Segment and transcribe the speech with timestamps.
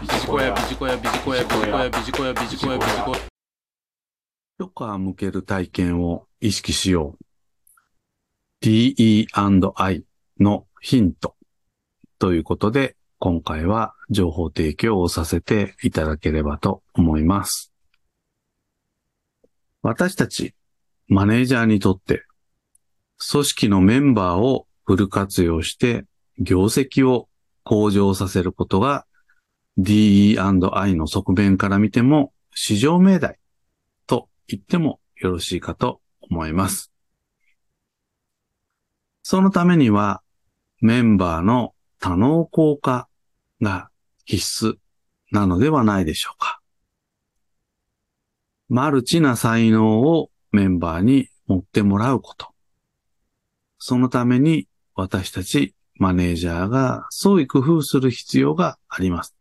[0.00, 3.18] ビジコヤビジコヤビジコヤビジコヤビジコヤビジコヤビジコヤ
[4.58, 7.24] 一皮向ける体験を意識しよう。
[8.62, 10.04] DE&I
[10.38, 11.36] のヒント
[12.18, 17.70] ということで、今回は情報提供をさせていただければと思います。
[19.82, 20.54] 私たち
[21.08, 22.24] マネージャーにとって、
[23.30, 26.06] 組織のメンバーをフル活用して
[26.38, 27.28] 業績を
[27.64, 29.04] 向上させることが
[29.78, 33.38] DE&I の側面から見ても市場命題
[34.06, 36.90] と言ってもよろしいかと思います。
[39.22, 40.22] そのためには
[40.80, 43.08] メンバーの多能効果
[43.60, 43.90] が
[44.24, 44.76] 必須
[45.30, 46.60] なのではないでしょうか。
[48.68, 52.48] マルチな才能をメンバーに持ってもらうこと。
[53.78, 59.39] そのために私たちマネージャーが創意工夫する必要があります。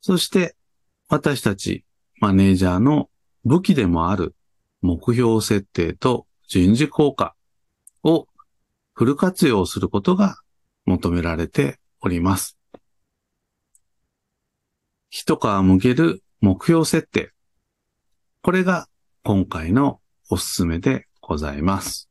[0.00, 0.56] そして
[1.08, 1.84] 私たち
[2.20, 3.10] マネージャーの
[3.44, 4.34] 武器でもある
[4.82, 7.34] 目標設定と人事効果
[8.02, 8.26] を
[8.92, 10.36] フル活用することが
[10.84, 12.58] 求められております。
[15.10, 17.32] 一皮向ける目標設定。
[18.42, 18.88] これが
[19.22, 22.08] 今回のおすすめでございます。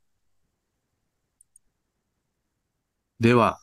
[3.19, 3.59] では、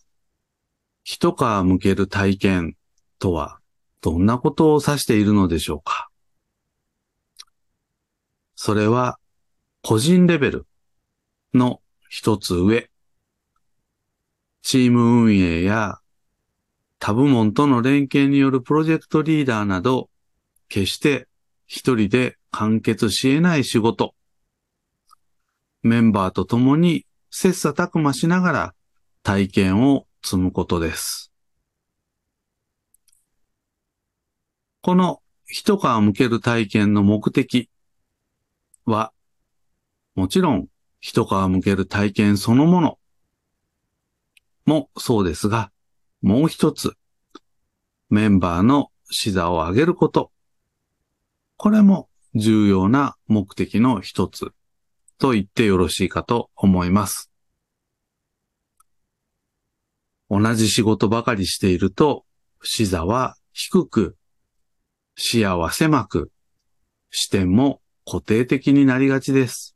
[1.05, 2.77] 一皮向ける体験
[3.19, 3.56] とは
[4.01, 6.09] どんなことを指しているのでしょうか？
[8.55, 9.19] それは
[9.83, 10.67] 個人レベル
[11.55, 12.89] の一つ上、
[14.63, 15.99] チーム運営や
[16.99, 20.09] 他部門との連携によるプロジェクトリーダーなど、
[20.69, 21.29] 決して
[21.67, 24.15] 一人で完結し得ない仕事。
[25.83, 28.75] メンバーと共に切磋琢磨しながら
[29.23, 31.26] 体験を積むことです。
[34.87, 37.69] この一皮向ける体験の目的
[38.85, 39.13] は、
[40.15, 40.69] もちろん
[41.01, 42.99] 一皮向ける体験そのもの
[44.65, 45.73] もそうですが、
[46.23, 46.93] もう一つ、
[48.11, 50.31] メンバーの視座を上げること。
[51.57, 54.53] これも重要な目的の一つ
[55.19, 57.33] と言ってよろしいかと思います。
[60.31, 62.25] 同じ仕事ばかりしていると、
[62.63, 64.17] 視座は低く、
[65.17, 66.31] 視野は狭く、
[67.11, 69.75] 視点も固定的になりがちです。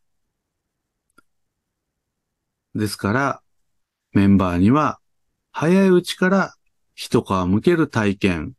[2.74, 3.42] ですから、
[4.12, 5.00] メンバーには
[5.50, 6.54] 早いうちから
[6.94, 8.52] 一皮向ける体験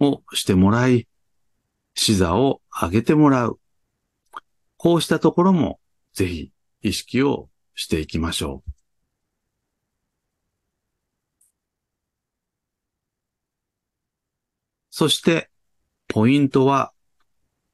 [0.00, 1.08] をしてもらい、
[1.94, 3.58] 視座を上げてもらう。
[4.76, 5.80] こうしたところも
[6.12, 8.70] ぜひ意識をしていきましょう。
[14.90, 15.50] そして、
[16.08, 16.92] ポイントは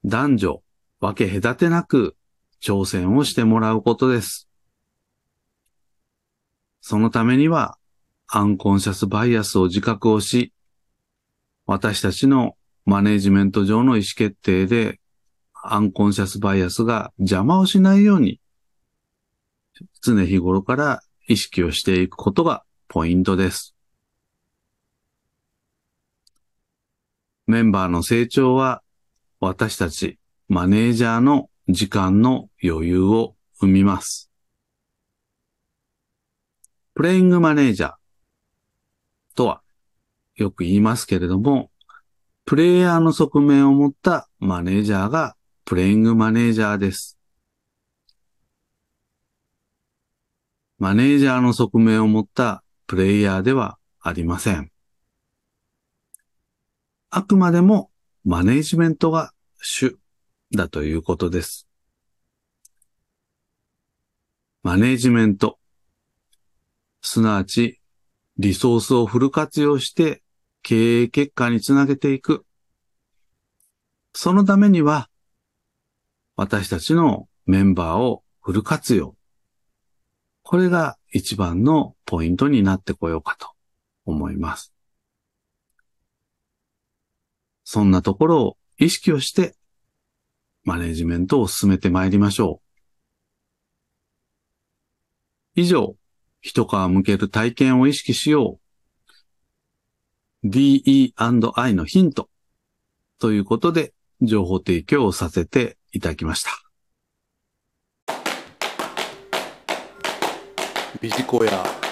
[0.05, 0.63] 男女
[1.01, 2.17] 分け隔てなく
[2.61, 4.49] 挑戦をしてもらうことです。
[6.81, 7.79] そのためには、
[8.27, 10.53] アンコンシャスバイアスを自覚をし、
[11.67, 15.01] 私たちのマネジメント上の意思決定で、
[15.55, 18.41] アンコンシャスバイアスが邪魔をしないように、
[20.03, 23.74] 常日頃から意識をしていくことがポイントです。
[27.55, 28.83] メンバーの成長は、
[29.39, 34.29] 私たちマネージャーの時間の余裕を生みます。
[36.95, 37.95] プレイングマネージャー
[39.37, 39.63] とは
[40.35, 41.71] よく言いますけれども、
[42.45, 47.21] プレイヤーの側面を持ったマネージャーがプレイングマネージャーです。
[50.81, 54.74] マネージャーの側面を持ったプレイヤーではありません。
[57.17, 57.93] あくまでも
[58.25, 59.33] マネージメントが
[59.63, 59.97] 主
[60.53, 61.69] だということです。
[64.65, 65.61] マネージメント、
[67.03, 67.81] すなわち
[68.37, 70.25] リソースをフル活用して
[70.65, 72.45] 経営結果につなげていく。
[74.13, 75.09] そのためには、
[76.35, 79.15] 私たちのメンバーをフル活用。
[80.43, 83.51] これが一番のポイントになってこようかと
[84.05, 84.74] 思います。
[87.75, 89.57] そんなところを意識をして、
[90.63, 92.61] マネジメントを進めてまいりましょ
[95.57, 95.61] う。
[95.61, 95.97] 以上、
[96.41, 98.61] 一皮向ける体験を意識しよ
[100.45, 100.47] う。
[100.47, 102.31] DE&I のヒント。
[103.19, 103.93] ということで、
[104.23, 106.53] 情報提供をさせていただきました。
[111.01, 111.84] ビジコヤ